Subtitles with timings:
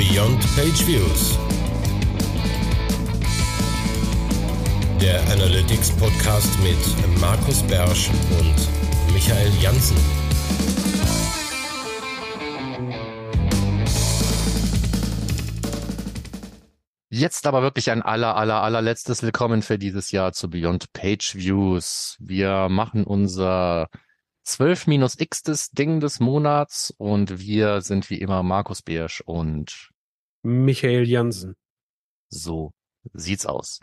[0.00, 1.38] Beyond Page Views.
[4.98, 9.98] Der Analytics Podcast mit Markus Bersch und Michael Janssen.
[17.10, 22.16] Jetzt aber wirklich ein aller, aller, allerletztes Willkommen für dieses Jahr zu Beyond Page Views.
[22.20, 23.90] Wir machen unser
[24.44, 29.90] 12 minus x des Ding des Monats und wir sind wie immer Markus Beersch und
[30.42, 31.56] Michael Jansen.
[32.28, 32.72] So
[33.12, 33.80] sieht's aus.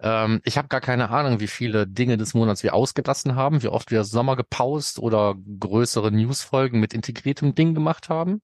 [0.00, 3.68] Ähm, ich habe gar keine Ahnung, wie viele Dinge des Monats wir ausgelassen haben, wie
[3.68, 8.42] oft wir Sommer gepaust oder größere Newsfolgen mit integriertem Ding gemacht haben.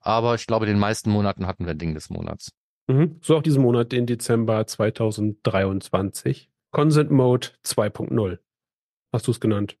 [0.00, 2.50] Aber ich glaube, den meisten Monaten hatten wir Ding des Monats.
[2.88, 3.18] Mhm.
[3.22, 6.50] So auch diesen Monat, den Dezember 2023.
[6.72, 8.38] Consent Mode 2.0.
[9.12, 9.76] Hast du es genannt?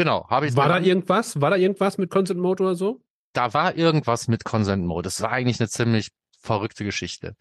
[0.00, 0.56] Genau, habe ich.
[0.56, 1.42] War da irgendwas?
[1.42, 3.02] War da irgendwas mit Consent Mode oder so?
[3.34, 5.02] Da war irgendwas mit Consent Mode.
[5.02, 7.36] Das war eigentlich eine ziemlich verrückte Geschichte.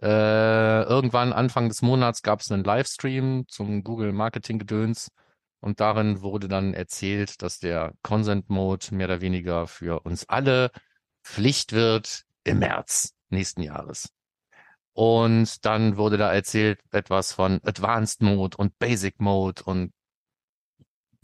[0.00, 5.10] Äh, irgendwann Anfang des Monats gab es einen Livestream zum Google Marketing Gedöns
[5.58, 10.70] und darin wurde dann erzählt, dass der Consent Mode mehr oder weniger für uns alle
[11.24, 14.10] Pflicht wird im März nächsten Jahres.
[14.92, 19.90] Und dann wurde da erzählt etwas von Advanced Mode und Basic Mode und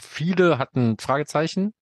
[0.01, 1.73] viele hatten Fragezeichen.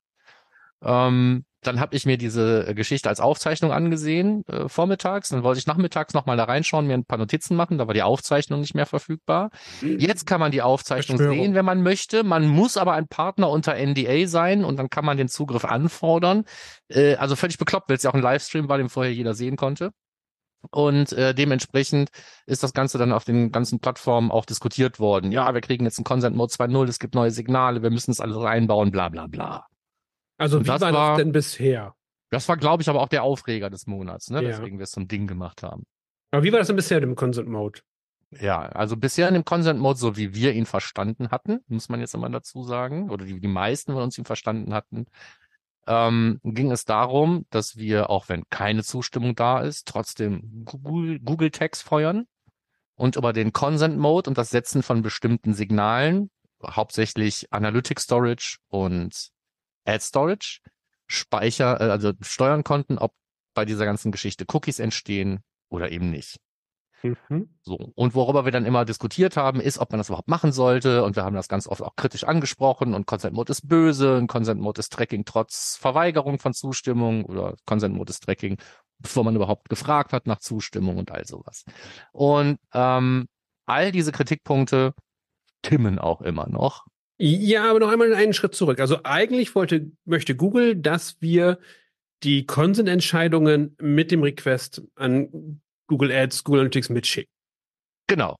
[0.83, 5.31] Ähm, dann habe ich mir diese Geschichte als Aufzeichnung angesehen äh, vormittags.
[5.31, 7.79] Dann wollte ich nachmittags nochmal da reinschauen, mir ein paar Notizen machen.
[7.79, 9.51] Da war die Aufzeichnung nicht mehr verfügbar.
[9.99, 12.23] Jetzt kann man die Aufzeichnung sehen, wenn man möchte.
[12.23, 16.45] Man muss aber ein Partner unter NDA sein und dann kann man den Zugriff anfordern.
[16.89, 19.57] Äh, also völlig bekloppt, weil es ja auch ein Livestream war, den vorher jeder sehen
[19.57, 19.91] konnte.
[20.70, 22.11] Und äh, dementsprechend
[22.47, 25.33] ist das Ganze dann auf den ganzen Plattformen auch diskutiert worden.
[25.33, 28.20] Ja, wir kriegen jetzt einen Consent Mode 2.0, es gibt neue Signale, wir müssen es
[28.20, 29.67] alles reinbauen, bla bla bla.
[30.37, 31.95] Also Und wie war das war, denn bisher?
[32.31, 34.42] Das war, glaube ich, aber auch der Aufreger des Monats, ne?
[34.42, 34.48] Ja.
[34.50, 35.84] weswegen wir es zum Ding gemacht haben.
[36.31, 37.81] Aber wie war das denn bisher im Consent Mode?
[38.31, 42.00] Ja, also bisher in dem Consent Mode, so wie wir ihn verstanden hatten, muss man
[42.00, 45.06] jetzt immer dazu sagen, oder die, die meisten von uns ihn verstanden hatten,
[45.88, 51.50] ähm, ging es darum, dass wir, auch wenn keine Zustimmung da ist, trotzdem Google, Google
[51.50, 52.26] Tags feuern
[52.94, 56.31] und über den Consent Mode und das Setzen von bestimmten Signalen,
[56.62, 59.31] hauptsächlich Analytics Storage und
[59.87, 60.60] Ad Storage,
[61.06, 63.15] Speicher, äh, also steuern konnten, ob
[63.54, 65.41] bei dieser ganzen Geschichte Cookies entstehen
[65.71, 66.37] oder eben nicht.
[67.03, 67.48] Mhm.
[67.62, 67.92] So.
[67.94, 71.04] Und worüber wir dann immer diskutiert haben, ist, ob man das überhaupt machen sollte.
[71.04, 72.94] Und wir haben das ganz oft auch kritisch angesprochen.
[72.94, 74.16] Und Consent Mode ist böse.
[74.16, 78.59] Und Consent Mode ist Tracking trotz Verweigerung von Zustimmung oder Consent Mode ist Tracking,
[78.98, 81.64] bevor man überhaupt gefragt hat nach Zustimmung und all sowas.
[82.12, 83.28] Und ähm,
[83.66, 84.94] all diese Kritikpunkte
[85.62, 86.86] timmen auch immer noch.
[87.20, 88.80] Ja, aber noch einmal einen Schritt zurück.
[88.80, 91.59] Also eigentlich wollte, möchte Google, dass wir
[92.22, 97.32] die Consent-Entscheidungen mit dem Request an Google Ads, Google Analytics mitschicken.
[98.06, 98.37] Genau.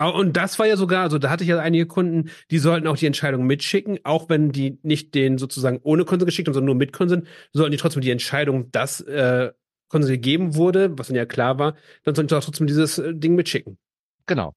[0.00, 2.96] Und das war ja sogar, also da hatte ich ja einige Kunden, die sollten auch
[2.96, 6.74] die Entscheidung mitschicken, auch wenn die nicht den sozusagen ohne Consent geschickt haben, sondern nur
[6.74, 9.52] mit Consent, sollten die trotzdem die Entscheidung, dass äh,
[9.88, 13.14] Consent gegeben wurde, was dann ja klar war, dann sollten die auch trotzdem dieses äh,
[13.14, 13.78] Ding mitschicken.
[14.26, 14.52] Genau.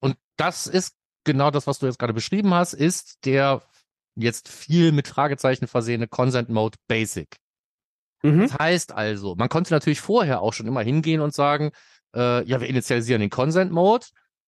[0.00, 0.94] Und das ist
[1.24, 3.62] genau das, was du jetzt gerade beschrieben hast, ist der
[4.14, 7.36] jetzt viel mit Fragezeichen versehene Consent Mode Basic.
[8.22, 8.42] Mhm.
[8.42, 11.70] Das heißt also, man konnte natürlich vorher auch schon immer hingehen und sagen,
[12.14, 14.06] äh, ja, wir initialisieren den Consent Mode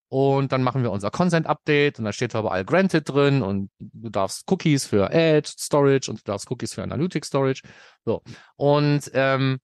[0.09, 4.09] und dann machen wir unser Consent Update und da steht überall granted drin und du
[4.09, 7.61] darfst Cookies für Ad Storage und du darfst Cookies für Analytics Storage.
[8.05, 8.23] So.
[8.55, 9.59] Und ähm,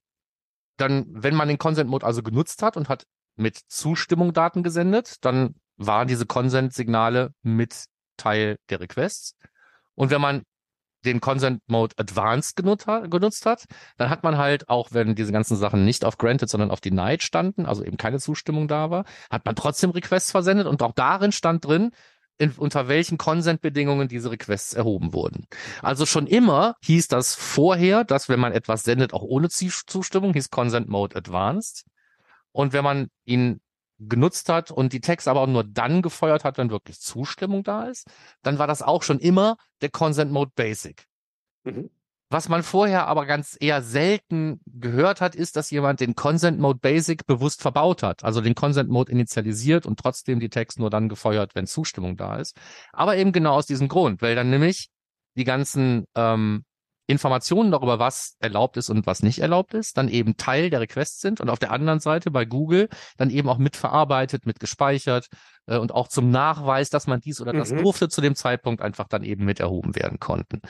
[0.76, 5.16] dann, wenn man den Consent Mode also genutzt hat und hat mit Zustimmung Daten gesendet,
[5.24, 9.34] dann waren diese Consent-Signale mit Teil der Requests.
[9.94, 10.42] Und wenn man
[11.06, 13.64] den Consent Mode Advanced genutzt hat, genutzt hat,
[13.96, 17.22] dann hat man halt, auch wenn diese ganzen Sachen nicht auf Granted, sondern auf Denied
[17.22, 21.32] standen, also eben keine Zustimmung da war, hat man trotzdem Requests versendet und auch darin
[21.32, 21.92] stand drin,
[22.38, 25.46] in, unter welchen Consent-Bedingungen diese Requests erhoben wurden.
[25.80, 30.50] Also schon immer hieß das vorher, dass wenn man etwas sendet, auch ohne Zustimmung, hieß
[30.50, 31.86] Consent Mode Advanced.
[32.52, 33.60] Und wenn man ihn
[33.98, 38.08] genutzt hat und die Tags aber nur dann gefeuert hat, wenn wirklich Zustimmung da ist,
[38.42, 41.06] dann war das auch schon immer der Consent Mode Basic.
[41.64, 41.90] Mhm.
[42.28, 46.80] Was man vorher aber ganz eher selten gehört hat, ist, dass jemand den Consent Mode
[46.80, 48.24] Basic bewusst verbaut hat.
[48.24, 52.36] Also den Consent Mode initialisiert und trotzdem die Tags nur dann gefeuert, wenn Zustimmung da
[52.36, 52.56] ist.
[52.92, 54.88] Aber eben genau aus diesem Grund, weil dann nämlich
[55.36, 56.64] die ganzen ähm,
[57.06, 61.20] Informationen darüber, was erlaubt ist und was nicht erlaubt ist, dann eben Teil der Requests
[61.20, 65.28] sind und auf der anderen Seite bei Google dann eben auch mitverarbeitet, mitgespeichert
[65.66, 67.82] äh, und auch zum Nachweis, dass man dies oder das mhm.
[67.82, 70.60] durfte, zu dem Zeitpunkt einfach dann eben mit erhoben werden konnten.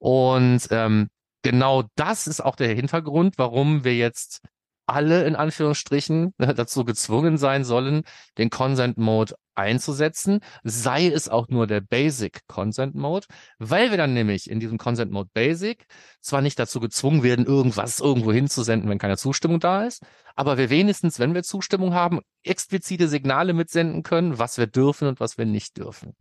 [0.00, 1.08] Und ähm,
[1.42, 4.42] genau das ist auch der Hintergrund, warum wir jetzt
[4.86, 8.02] alle in Anführungsstrichen dazu gezwungen sein sollen,
[8.38, 13.26] den Consent Mode einzusetzen, sei es auch nur der Basic Consent Mode,
[13.58, 15.86] weil wir dann nämlich in diesem Consent Mode Basic
[16.20, 20.02] zwar nicht dazu gezwungen werden, irgendwas irgendwo hinzusenden, wenn keine Zustimmung da ist,
[20.34, 25.20] aber wir wenigstens, wenn wir Zustimmung haben, explizite Signale mitsenden können, was wir dürfen und
[25.20, 26.14] was wir nicht dürfen.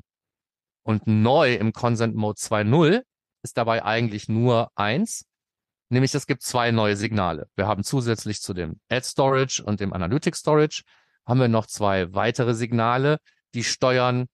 [0.84, 3.02] Und neu im Consent Mode 2.0
[3.44, 5.26] ist dabei eigentlich nur eins,
[5.90, 7.48] nämlich es gibt zwei neue Signale.
[7.56, 10.84] Wir haben zusätzlich zu dem Ad Storage und dem Analytics Storage
[11.26, 13.18] haben wir noch zwei weitere Signale,
[13.54, 14.28] die steuern,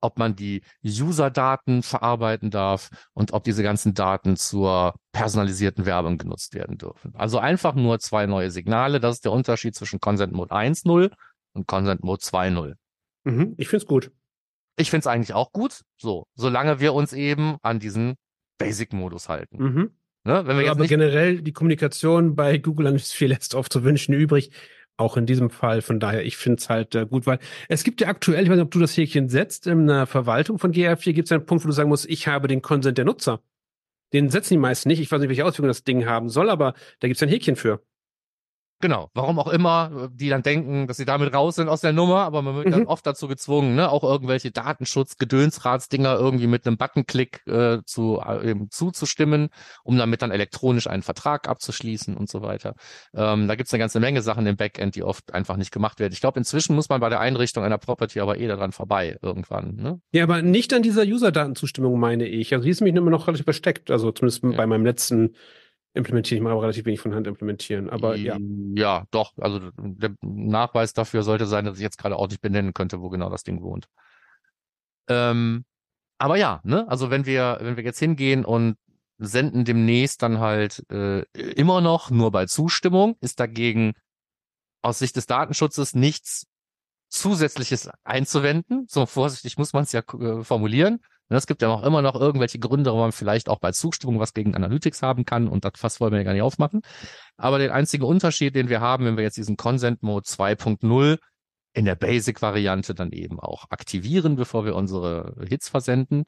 [0.00, 6.54] ob man die User-Daten verarbeiten darf und ob diese ganzen Daten zur personalisierten Werbung genutzt
[6.54, 7.14] werden dürfen.
[7.14, 9.00] Also einfach nur zwei neue Signale.
[9.00, 11.12] Das ist der Unterschied zwischen Consent Mode 1.0
[11.54, 12.74] und Consent Mode 2.0.
[13.24, 14.10] Mhm, ich finde es gut.
[14.76, 18.14] Ich finde es eigentlich auch gut, so, solange wir uns eben an diesen
[18.58, 19.62] Basic-Modus halten.
[19.62, 19.96] Mhm.
[20.24, 20.46] Ne?
[20.46, 24.50] Wenn wir aber generell die Kommunikation bei Google ist viel lässt oft zu wünschen übrig.
[24.96, 25.82] Auch in diesem Fall.
[25.82, 27.38] Von daher, ich finde es halt äh, gut, weil
[27.68, 30.58] es gibt ja aktuell, ich weiß nicht, ob du das Häkchen setzt, in der Verwaltung
[30.58, 33.04] von GR4 gibt es einen Punkt, wo du sagen musst, ich habe den Konsent der
[33.04, 33.40] Nutzer.
[34.12, 35.00] Den setzen die meisten nicht.
[35.00, 37.56] Ich weiß nicht, welche Auswirkungen das Ding haben soll, aber da gibt es ein Häkchen
[37.56, 37.82] für.
[38.82, 42.22] Genau, warum auch immer, die dann denken, dass sie damit raus sind aus der Nummer,
[42.22, 42.70] aber man wird mhm.
[42.72, 48.50] dann oft dazu gezwungen, ne, auch irgendwelche Datenschutz-Gedönsratsdinger irgendwie mit einem Buttonklick äh, zu, äh,
[48.50, 49.50] eben zuzustimmen,
[49.84, 52.74] um damit dann elektronisch einen Vertrag abzuschließen und so weiter.
[53.14, 56.12] Ähm, da gibt's eine ganze Menge Sachen im Backend, die oft einfach nicht gemacht werden.
[56.12, 59.76] Ich glaube, inzwischen muss man bei der Einrichtung einer Property aber eh daran vorbei irgendwann.
[59.76, 60.00] Ne?
[60.10, 62.52] Ja, aber nicht an dieser User-Datenzustimmung, meine ich.
[62.52, 64.50] Also die ist mich immer noch relativ versteckt, also zumindest ja.
[64.50, 65.36] bei meinem letzten
[65.94, 67.90] implementiere ich mal aber relativ wenig von Hand implementieren.
[67.90, 68.36] Aber ja.
[68.74, 69.32] Ja, doch.
[69.38, 73.10] Also der Nachweis dafür sollte sein, dass ich jetzt gerade auch nicht benennen könnte, wo
[73.10, 73.86] genau das Ding wohnt.
[75.08, 75.64] Ähm,
[76.18, 78.76] aber ja, ne, also wenn wir, wenn wir jetzt hingehen und
[79.18, 83.92] senden demnächst dann halt äh, immer noch nur bei Zustimmung, ist dagegen
[84.82, 86.46] aus Sicht des Datenschutzes nichts
[87.08, 88.86] Zusätzliches einzuwenden.
[88.88, 91.00] So vorsichtig muss man es ja äh, formulieren.
[91.28, 94.18] Ne, es gibt ja auch immer noch irgendwelche Gründe, warum man vielleicht auch bei Zustimmung
[94.18, 96.82] was gegen Analytics haben kann und das Fass wollen wir ja gar nicht aufmachen.
[97.36, 101.18] Aber den einzigen Unterschied, den wir haben, wenn wir jetzt diesen Consent Mode 2.0
[101.74, 106.24] in der Basic-Variante dann eben auch aktivieren, bevor wir unsere Hits versenden,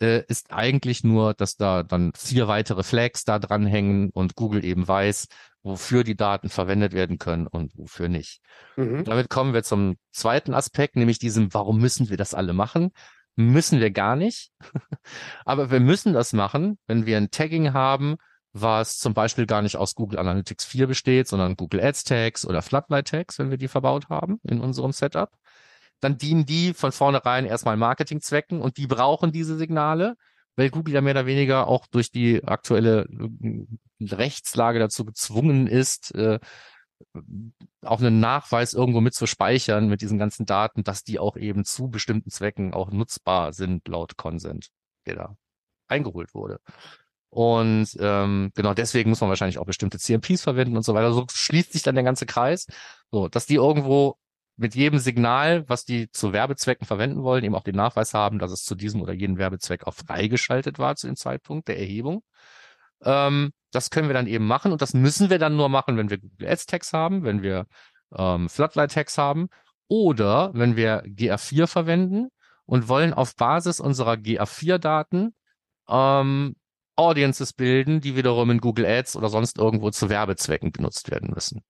[0.00, 4.86] äh, ist eigentlich nur, dass da dann vier weitere Flags da dranhängen und Google eben
[4.86, 5.26] weiß,
[5.62, 8.40] wofür die Daten verwendet werden können und wofür nicht.
[8.76, 9.04] Mhm.
[9.04, 12.92] Damit kommen wir zum zweiten Aspekt, nämlich diesem, warum müssen wir das alle machen?
[13.38, 14.50] Müssen wir gar nicht.
[15.44, 18.16] Aber wir müssen das machen, wenn wir ein Tagging haben,
[18.52, 22.62] was zum Beispiel gar nicht aus Google Analytics 4 besteht, sondern Google Ads Tags oder
[22.62, 25.30] Floodlight Tags, wenn wir die verbaut haben in unserem Setup.
[26.00, 30.16] Dann dienen die von vornherein erstmal Marketingzwecken und die brauchen diese Signale,
[30.56, 33.06] weil Google ja mehr oder weniger auch durch die aktuelle
[33.40, 33.66] äh,
[34.00, 36.40] Rechtslage dazu gezwungen ist, äh,
[37.82, 41.64] auch einen Nachweis irgendwo mit zu speichern mit diesen ganzen Daten, dass die auch eben
[41.64, 44.68] zu bestimmten Zwecken auch nutzbar sind laut Consent,
[45.06, 45.36] der da
[45.88, 46.60] eingeholt wurde.
[47.30, 51.12] Und ähm, genau deswegen muss man wahrscheinlich auch bestimmte CMPs verwenden und so weiter.
[51.12, 52.66] So schließt sich dann der ganze Kreis,
[53.10, 54.16] so dass die irgendwo
[54.56, 58.50] mit jedem Signal, was die zu Werbezwecken verwenden wollen, eben auch den Nachweis haben, dass
[58.50, 62.22] es zu diesem oder jenem Werbezweck auch freigeschaltet war zu dem Zeitpunkt der Erhebung.
[63.02, 66.10] Ähm, das können wir dann eben machen und das müssen wir dann nur machen, wenn
[66.10, 67.66] wir Google Ads Tags haben, wenn wir
[68.16, 69.48] ähm, Floodlight Tags haben
[69.88, 72.28] oder wenn wir GA4 verwenden
[72.66, 75.34] und wollen auf Basis unserer GA4-Daten
[75.88, 76.56] ähm,
[76.96, 81.62] Audiences bilden, die wiederum in Google Ads oder sonst irgendwo zu Werbezwecken genutzt werden müssen.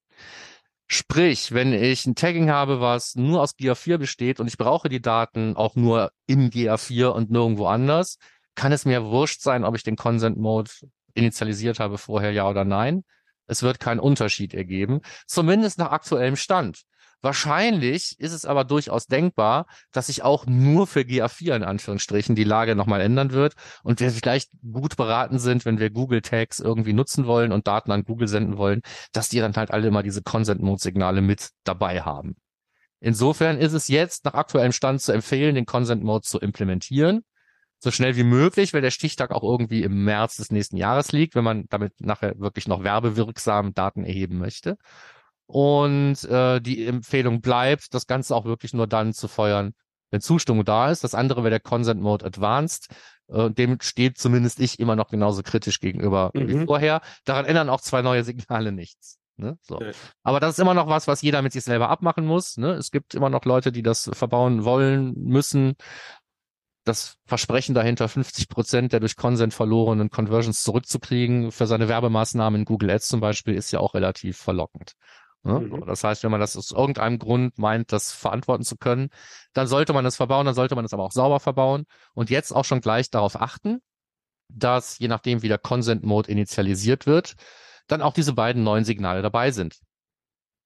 [0.90, 5.02] Sprich, wenn ich ein Tagging habe, was nur aus GA4 besteht und ich brauche die
[5.02, 8.16] Daten auch nur im GA4 und nirgendwo anders,
[8.54, 10.70] kann es mir wurscht sein, ob ich den Consent Mode
[11.18, 13.04] initialisiert habe vorher, ja oder nein.
[13.46, 16.82] Es wird keinen Unterschied ergeben, zumindest nach aktuellem Stand.
[17.20, 22.44] Wahrscheinlich ist es aber durchaus denkbar, dass sich auch nur für GA4 in Anführungsstrichen die
[22.44, 26.92] Lage nochmal ändern wird und wir vielleicht gut beraten sind, wenn wir Google Tags irgendwie
[26.92, 28.82] nutzen wollen und Daten an Google senden wollen,
[29.12, 32.36] dass die dann halt alle immer diese Consent Mode Signale mit dabei haben.
[33.00, 37.24] Insofern ist es jetzt nach aktuellem Stand zu empfehlen, den Consent Mode zu implementieren
[37.78, 41.34] so schnell wie möglich, weil der Stichtag auch irgendwie im März des nächsten Jahres liegt,
[41.34, 44.76] wenn man damit nachher wirklich noch werbewirksam Daten erheben möchte.
[45.46, 49.72] Und äh, die Empfehlung bleibt, das Ganze auch wirklich nur dann zu feuern,
[50.10, 51.04] wenn Zustimmung da ist.
[51.04, 52.88] Das andere wäre der Consent Mode Advanced.
[53.28, 56.48] Äh, dem steht zumindest ich immer noch genauso kritisch gegenüber mhm.
[56.48, 57.00] wie vorher.
[57.24, 59.18] Daran ändern auch zwei neue Signale nichts.
[59.38, 59.56] Ne?
[59.62, 59.80] So.
[60.24, 62.56] Aber das ist immer noch was, was jeder mit sich selber abmachen muss.
[62.56, 62.72] Ne?
[62.72, 65.76] Es gibt immer noch Leute, die das verbauen wollen, müssen
[66.88, 72.64] das Versprechen dahinter, 50 Prozent der durch Consent verlorenen Conversions zurückzukriegen für seine Werbemaßnahmen in
[72.64, 74.94] Google Ads zum Beispiel, ist ja auch relativ verlockend.
[75.42, 75.60] Ne?
[75.60, 75.84] Mhm.
[75.86, 79.10] Das heißt, wenn man das aus irgendeinem Grund meint, das verantworten zu können,
[79.52, 82.52] dann sollte man es verbauen, dann sollte man es aber auch sauber verbauen und jetzt
[82.52, 83.80] auch schon gleich darauf achten,
[84.48, 87.34] dass je nachdem, wie der Consent Mode initialisiert wird,
[87.86, 89.78] dann auch diese beiden neuen Signale dabei sind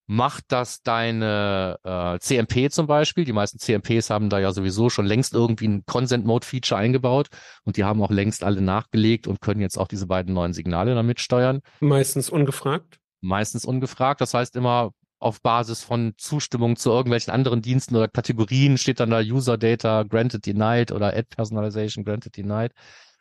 [0.06, 3.24] macht das deine äh, CMP zum Beispiel.
[3.24, 7.28] Die meisten CMPs haben da ja sowieso schon längst irgendwie ein Consent-Mode-Feature eingebaut
[7.64, 10.94] und die haben auch längst alle nachgelegt und können jetzt auch diese beiden neuen Signale
[10.94, 11.60] damit steuern.
[11.80, 12.98] Meistens ungefragt.
[13.20, 14.20] Meistens ungefragt.
[14.20, 14.90] Das heißt immer
[15.22, 20.02] auf Basis von Zustimmung zu irgendwelchen anderen Diensten oder Kategorien steht dann da User Data
[20.02, 22.72] granted denied oder Ad Personalization granted denied.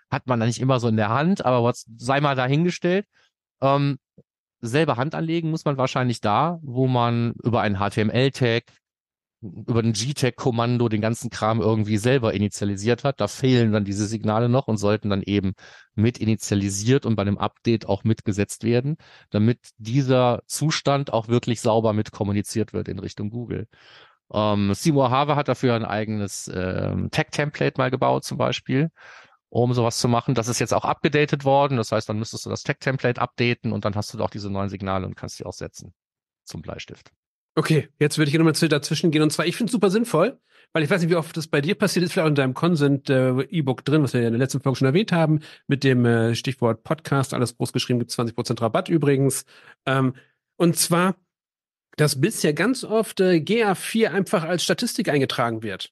[0.09, 3.05] Hat man da nicht immer so in der Hand, aber was sei mal dahingestellt.
[3.61, 3.99] Ähm,
[4.61, 8.63] selber Hand anlegen muss man wahrscheinlich da, wo man über einen HTML-Tag,
[9.41, 13.19] über ein G-Tag-Kommando den ganzen Kram irgendwie selber initialisiert hat.
[13.19, 15.53] Da fehlen dann diese Signale noch und sollten dann eben
[15.95, 18.97] mit initialisiert und bei einem Update auch mitgesetzt werden,
[19.31, 23.67] damit dieser Zustand auch wirklich sauber mit kommuniziert wird in Richtung Google.
[24.31, 28.91] Ähm, Seymour Harvey hat dafür ein eigenes ähm, Tag-Template mal gebaut zum Beispiel
[29.51, 30.33] um sowas zu machen.
[30.33, 31.77] Das ist jetzt auch abgedatet worden.
[31.77, 34.69] Das heißt, dann müsstest du das Tech-Template updaten und dann hast du auch diese neuen
[34.69, 35.93] Signale und kannst die auch setzen
[36.45, 37.11] zum Bleistift.
[37.55, 39.21] Okay, jetzt würde ich nochmal dazwischen gehen.
[39.21, 40.39] Und zwar, ich finde es super sinnvoll,
[40.71, 42.53] weil ich weiß nicht, wie oft das bei dir passiert ist, vielleicht auch in deinem
[42.53, 46.05] Consent-E-Book äh, drin, was wir ja in der letzten Folge schon erwähnt haben, mit dem
[46.05, 49.43] äh, Stichwort Podcast, alles groß geschrieben, gibt 20% Rabatt übrigens.
[49.85, 50.13] Ähm,
[50.55, 51.17] und zwar,
[51.97, 55.91] dass bisher ganz oft äh, GA4 einfach als Statistik eingetragen wird.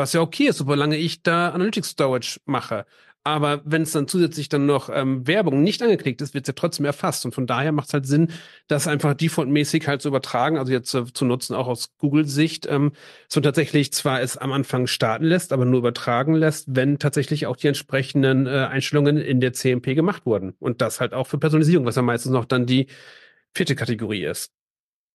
[0.00, 2.86] Was ja okay ist, solange ich da Analytics Storage mache.
[3.22, 6.54] Aber wenn es dann zusätzlich dann noch ähm, Werbung nicht angeklickt ist, wird es ja
[6.54, 7.26] trotzdem erfasst.
[7.26, 8.28] Und von daher macht es halt Sinn,
[8.66, 12.92] das einfach defaultmäßig halt zu übertragen, also jetzt äh, zu nutzen, auch aus Google-Sicht, ähm,
[13.28, 17.56] so tatsächlich zwar es am Anfang starten lässt, aber nur übertragen lässt, wenn tatsächlich auch
[17.56, 20.54] die entsprechenden äh, Einstellungen in der CMP gemacht wurden.
[20.60, 22.86] Und das halt auch für Personalisierung, was ja meistens noch dann die
[23.54, 24.50] vierte Kategorie ist.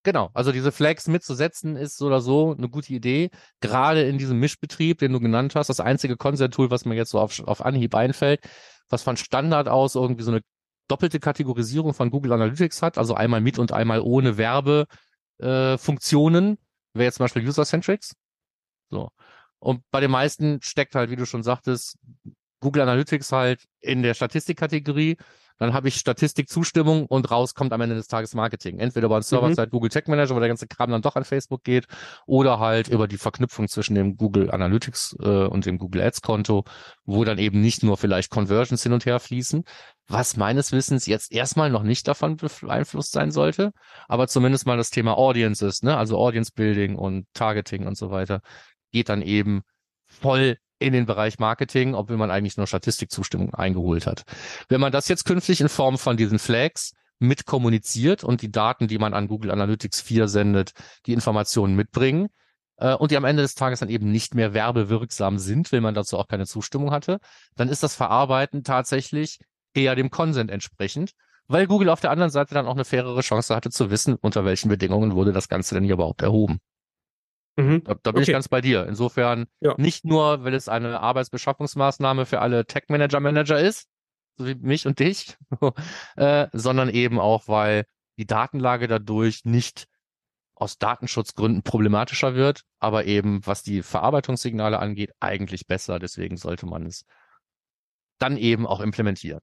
[0.06, 3.32] Genau, also diese Flags mitzusetzen ist so oder so eine gute Idee.
[3.60, 7.20] Gerade in diesem Mischbetrieb, den du genannt hast, das einzige Consent-Tool, was mir jetzt so
[7.20, 8.48] auf, auf Anhieb einfällt,
[8.88, 10.42] was von Standard aus irgendwie so eine
[10.88, 16.58] doppelte Kategorisierung von Google Analytics hat, also einmal mit und einmal ohne Werbefunktionen, äh,
[16.94, 18.14] wäre jetzt zum Beispiel User-Centrics.
[18.92, 19.10] So.
[19.58, 21.98] Und bei den meisten steckt halt, wie du schon sagtest,
[22.60, 25.18] Google Analytics halt in der Statistikkategorie
[25.58, 28.80] dann habe ich Statistikzustimmung und raus kommt am Ende des Tages Marketing.
[28.80, 29.72] Entweder über einen Server-Side mhm.
[29.72, 31.86] Google Tech Manager, wo der ganze Kram dann doch an Facebook geht,
[32.26, 36.66] oder halt über die Verknüpfung zwischen dem Google Analytics äh, und dem Google Ads Konto,
[37.06, 39.64] wo dann eben nicht nur vielleicht Conversions hin und her fließen,
[40.08, 43.72] was meines Wissens jetzt erstmal noch nicht davon beeinflusst sein sollte,
[44.08, 48.42] aber zumindest mal das Thema Audiences, ne, also Audience Building und Targeting und so weiter,
[48.92, 49.64] geht dann eben
[50.08, 54.24] voll in den Bereich Marketing, obwohl man eigentlich nur Statistikzustimmung eingeholt hat.
[54.68, 58.88] Wenn man das jetzt künftig in Form von diesen Flags mit kommuniziert und die Daten,
[58.88, 60.72] die man an Google Analytics 4 sendet,
[61.06, 62.28] die Informationen mitbringen
[62.78, 65.94] äh, und die am Ende des Tages dann eben nicht mehr werbewirksam sind, weil man
[65.94, 67.20] dazu auch keine Zustimmung hatte,
[67.56, 69.40] dann ist das Verarbeiten tatsächlich
[69.74, 71.12] eher dem Consent entsprechend,
[71.48, 74.46] weil Google auf der anderen Seite dann auch eine fairere Chance hatte zu wissen, unter
[74.46, 76.60] welchen Bedingungen wurde das Ganze denn hier überhaupt erhoben.
[77.58, 77.84] Mhm.
[77.84, 78.32] Da, da bin okay.
[78.32, 78.86] ich ganz bei dir.
[78.88, 79.76] Insofern ja.
[79.78, 83.88] nicht nur, weil es eine Arbeitsbeschaffungsmaßnahme für alle Tech-Manager-Manager ist,
[84.38, 85.38] so wie mich und dich,
[86.18, 87.86] äh, sondern eben auch, weil
[88.18, 89.88] die Datenlage dadurch nicht
[90.56, 96.00] aus Datenschutzgründen problematischer wird, aber eben was die Verarbeitungssignale angeht, eigentlich besser.
[96.00, 97.06] Deswegen sollte man es
[98.20, 99.42] dann eben auch implementieren.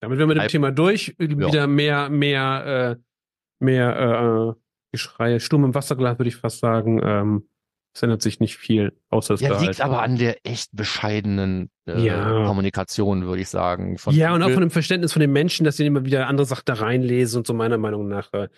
[0.00, 1.66] Damit wir mit dem Thema durch, wieder ja.
[1.66, 4.60] mehr, mehr, äh, mehr äh,
[4.92, 7.00] Geschrei, Sturm im Wasserglas würde ich fast sagen.
[7.02, 7.48] Ähm,
[7.96, 11.70] es ändert sich nicht viel, außer es ja, liegt halt aber an der echt bescheidenen
[11.86, 12.44] äh, ja.
[12.46, 13.96] Kommunikation, würde ich sagen.
[14.10, 16.64] ja, und auch von dem Verständnis von den Menschen, dass sie immer wieder andere Sachen
[16.66, 18.30] da reinlesen und so meiner Meinung nach.
[18.34, 18.48] Äh,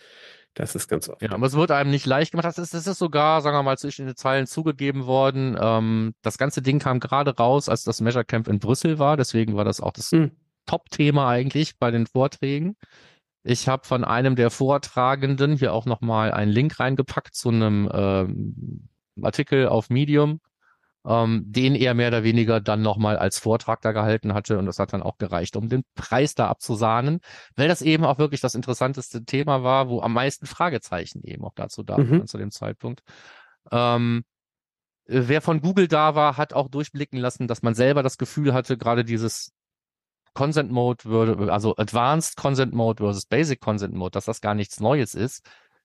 [0.54, 1.22] das ist ganz oft.
[1.22, 2.46] Ja, aber es wird einem nicht leicht gemacht.
[2.46, 5.56] Das ist, das ist sogar, sagen wir mal, zwischen den Zeilen zugegeben worden.
[5.60, 9.16] Ähm, das ganze Ding kam gerade raus, als das Measure Camp in Brüssel war.
[9.16, 10.32] Deswegen war das auch das hm.
[10.66, 12.76] Top-Thema eigentlich bei den Vorträgen.
[13.48, 18.88] Ich habe von einem der Vortragenden hier auch nochmal einen Link reingepackt zu einem ähm,
[19.22, 20.42] Artikel auf Medium,
[21.06, 24.58] ähm, den er mehr oder weniger dann nochmal als Vortrag da gehalten hatte.
[24.58, 27.20] Und das hat dann auch gereicht, um den Preis da abzusahnen,
[27.56, 31.54] weil das eben auch wirklich das interessanteste Thema war, wo am meisten Fragezeichen eben auch
[31.54, 32.10] dazu da mhm.
[32.10, 33.02] waren zu dem Zeitpunkt.
[33.72, 34.24] Ähm,
[35.06, 38.76] wer von Google da war, hat auch durchblicken lassen, dass man selber das Gefühl hatte,
[38.76, 39.54] gerade dieses
[40.38, 44.78] Consent Mode würde, also Advanced Consent Mode versus Basic Consent Mode, dass das gar nichts
[44.78, 45.42] Neues ist,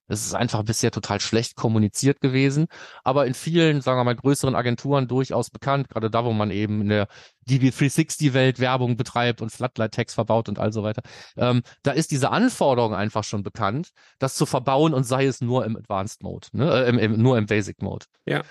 [0.07, 2.67] Es ist einfach bisher total schlecht kommuniziert gewesen,
[3.03, 6.81] aber in vielen, sagen wir mal, größeren Agenturen durchaus bekannt, gerade da, wo man eben
[6.81, 7.07] in der
[7.49, 11.01] DB360-Welt Werbung betreibt und Floodlight-Tags verbaut und all so weiter.
[11.35, 15.65] Ähm, da ist diese Anforderung einfach schon bekannt, das zu verbauen und sei es nur
[15.65, 16.85] im Advanced Mode, ne?
[16.85, 18.05] äh, im, im, nur im Basic Mode.
[18.27, 18.43] Ja.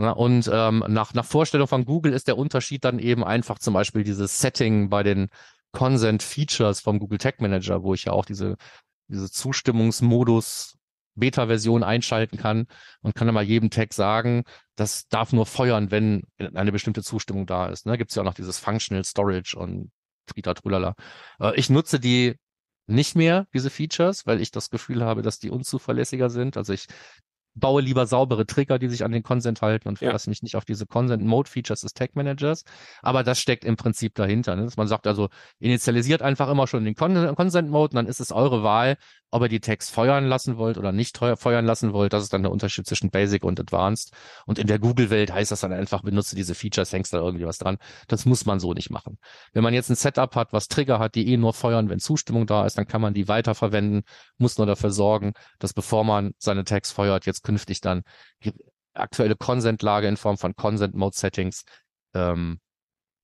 [0.00, 3.74] Na, und ähm, nach, nach Vorstellung von Google ist der Unterschied dann eben einfach zum
[3.74, 5.28] Beispiel dieses Setting bei den
[5.72, 8.56] Consent Features vom Google Tag Manager, wo ich ja auch diese,
[9.08, 10.78] diese Zustimmungsmodus
[11.16, 12.66] Beta-Version einschalten kann
[13.02, 17.44] und kann dann mal jedem Tag sagen, das darf nur feuern, wenn eine bestimmte Zustimmung
[17.44, 17.84] da ist.
[17.84, 17.98] Ne?
[17.98, 19.90] Gibt es ja auch noch dieses Functional Storage und
[20.24, 20.94] Trita Trulala.
[21.40, 22.36] Äh, ich nutze die
[22.86, 26.56] nicht mehr, diese Features, weil ich das Gefühl habe, dass die unzuverlässiger sind.
[26.56, 26.86] Also ich
[27.54, 30.30] baue lieber saubere Trigger, die sich an den Consent halten und verlasse ja.
[30.30, 32.64] mich nicht auf diese Consent-Mode-Features des Tag Managers.
[33.02, 34.56] Aber das steckt im Prinzip dahinter.
[34.56, 34.68] Ne?
[34.76, 35.28] man sagt also,
[35.58, 38.96] initialisiert einfach immer schon den Consent-Mode und dann ist es eure Wahl,
[39.30, 42.12] ob ihr die Tags feuern lassen wollt oder nicht feuern lassen wollt.
[42.12, 44.12] Das ist dann der Unterschied zwischen Basic und Advanced.
[44.46, 47.58] Und in der Google-Welt heißt das dann einfach, benutze diese Features, hängst da irgendwie was
[47.58, 47.78] dran.
[48.08, 49.18] Das muss man so nicht machen.
[49.52, 52.46] Wenn man jetzt ein Setup hat, was Trigger hat, die eh nur feuern, wenn Zustimmung
[52.46, 54.02] da ist, dann kann man die weiterverwenden,
[54.38, 58.02] muss nur dafür sorgen, dass bevor man seine Tags feuert, jetzt künftig dann
[58.94, 61.64] aktuelle Consent-Lage in Form von Consent-Mode-Settings
[62.14, 62.60] ähm,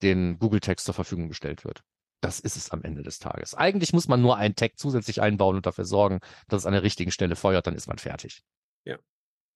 [0.03, 1.83] den Google-Tags zur Verfügung gestellt wird.
[2.21, 3.55] Das ist es am Ende des Tages.
[3.55, 6.83] Eigentlich muss man nur einen Tag zusätzlich einbauen und dafür sorgen, dass es an der
[6.83, 8.43] richtigen Stelle feuert, dann ist man fertig.
[8.85, 8.97] Ja.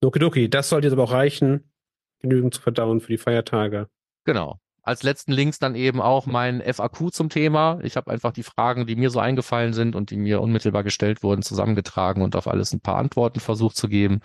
[0.02, 1.72] Okidoki, das sollte jetzt aber auch reichen,
[2.20, 3.88] genügend zu verdauen für die Feiertage.
[4.24, 4.60] Genau.
[4.82, 7.78] Als letzten Links dann eben auch mein FAQ zum Thema.
[7.82, 11.22] Ich habe einfach die Fragen, die mir so eingefallen sind und die mir unmittelbar gestellt
[11.22, 14.20] wurden, zusammengetragen und auf alles ein paar Antworten versucht zu geben.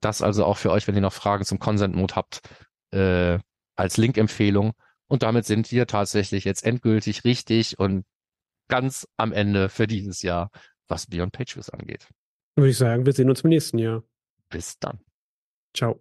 [0.00, 2.40] Das also auch für euch, wenn ihr noch Fragen zum Consent Mode habt,
[2.90, 3.38] äh,
[3.76, 4.72] als Link-Empfehlung.
[5.08, 8.04] Und damit sind wir tatsächlich jetzt endgültig richtig und
[8.68, 10.50] ganz am Ende für dieses Jahr,
[10.86, 12.08] was Beyond Pages angeht.
[12.56, 14.02] Würde ich sagen, wir sehen uns im nächsten Jahr.
[14.50, 15.00] Bis dann.
[15.74, 16.00] Ciao.